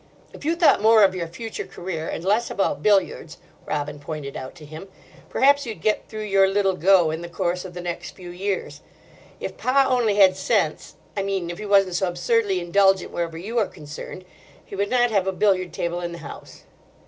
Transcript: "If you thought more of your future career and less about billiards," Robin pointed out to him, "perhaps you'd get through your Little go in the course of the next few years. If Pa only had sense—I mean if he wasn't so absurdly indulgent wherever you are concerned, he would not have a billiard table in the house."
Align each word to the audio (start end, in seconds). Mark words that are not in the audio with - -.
"If 0.33 0.43
you 0.45 0.55
thought 0.55 0.81
more 0.81 1.03
of 1.03 1.13
your 1.13 1.27
future 1.27 1.63
career 1.67 2.09
and 2.09 2.25
less 2.25 2.49
about 2.49 2.81
billiards," 2.81 3.37
Robin 3.67 3.99
pointed 3.99 4.35
out 4.35 4.55
to 4.55 4.65
him, 4.65 4.87
"perhaps 5.29 5.63
you'd 5.67 5.79
get 5.83 6.07
through 6.09 6.23
your 6.23 6.47
Little 6.47 6.75
go 6.75 7.11
in 7.11 7.21
the 7.21 7.29
course 7.29 7.65
of 7.65 7.75
the 7.75 7.81
next 7.81 8.15
few 8.15 8.31
years. 8.31 8.81
If 9.39 9.57
Pa 9.57 9.85
only 9.87 10.15
had 10.15 10.35
sense—I 10.35 11.21
mean 11.21 11.51
if 11.51 11.59
he 11.59 11.67
wasn't 11.67 11.93
so 11.93 12.07
absurdly 12.07 12.59
indulgent 12.59 13.11
wherever 13.11 13.37
you 13.37 13.59
are 13.59 13.67
concerned, 13.67 14.25
he 14.65 14.75
would 14.75 14.89
not 14.89 15.11
have 15.11 15.27
a 15.27 15.31
billiard 15.31 15.71
table 15.71 16.01
in 16.01 16.13
the 16.13 16.17
house." 16.25 16.63